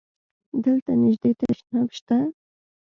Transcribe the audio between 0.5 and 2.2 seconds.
دلته نژدی تشناب شته؟